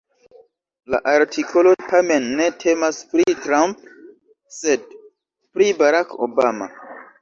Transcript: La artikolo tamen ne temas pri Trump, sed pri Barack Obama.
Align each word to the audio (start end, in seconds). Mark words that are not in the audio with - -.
La 0.93 0.99
artikolo 1.11 1.73
tamen 1.91 2.25
ne 2.41 2.49
temas 2.65 3.03
pri 3.13 3.37
Trump, 3.45 3.87
sed 4.61 4.93
pri 5.01 5.73
Barack 5.85 6.23
Obama. 6.31 6.75